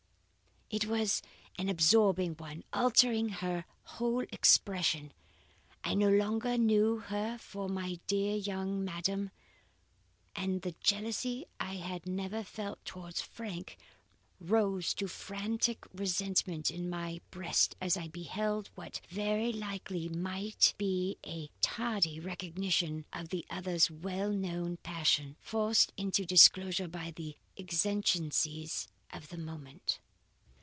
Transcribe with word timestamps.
It 0.73 0.85
was 0.85 1.21
an 1.57 1.67
absorbing 1.67 2.35
one, 2.35 2.63
altering 2.71 3.27
her 3.27 3.65
whole 3.83 4.21
expression. 4.31 5.11
I 5.83 5.95
no 5.95 6.07
longer 6.07 6.57
knew 6.57 6.99
her 6.99 7.37
for 7.39 7.67
my 7.67 7.99
dear 8.07 8.37
young 8.37 8.81
madam, 8.85 9.31
and 10.33 10.61
the 10.61 10.73
jealousy 10.81 11.45
I 11.59 11.73
had 11.75 12.07
never 12.07 12.41
felt 12.41 12.85
towards 12.85 13.21
Frank 13.21 13.75
rose 14.39 14.93
to 14.93 15.09
frantic 15.09 15.85
resentment 15.93 16.71
in 16.71 16.89
my 16.89 17.19
breast 17.31 17.75
as 17.81 17.97
I 17.97 18.07
beheld 18.07 18.69
what 18.73 19.01
very 19.09 19.51
likely 19.51 20.07
might 20.07 20.73
be 20.77 21.17
a 21.25 21.49
tardy 21.59 22.17
recognition 22.17 23.03
of 23.11 23.27
the 23.27 23.45
other's 23.49 23.91
well 23.91 24.31
known 24.31 24.77
passion, 24.77 25.35
forced 25.41 25.91
into 25.97 26.23
disclosure 26.23 26.87
by 26.87 27.11
the 27.13 27.35
exigencies 27.57 28.87
of 29.11 29.27
the 29.27 29.37
moment. 29.37 29.99